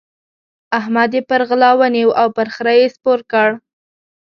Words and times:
احمد 0.79 1.11
يې 1.15 1.21
پر 1.29 1.41
غلا 1.49 1.71
ونيو 1.79 2.09
او 2.21 2.27
پر 2.37 2.47
خره 2.55 2.73
يې 2.79 2.87
سپور 2.95 3.19
کړ. 3.31 3.49